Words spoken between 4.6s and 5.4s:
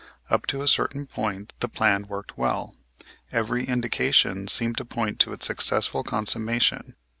to point to